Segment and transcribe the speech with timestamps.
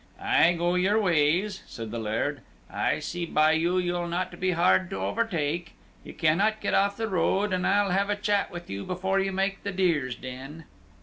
[0.19, 2.41] "Aye, go your ways!" said the Laird;
[2.73, 5.73] "I see by you, you'll not be very hard to overtake.
[6.03, 9.31] You cannot get off the road, and I'll have a chat with you before you
[9.31, 10.63] make the Deer's Den."